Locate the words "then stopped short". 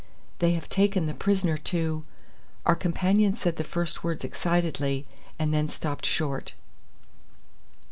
5.53-6.53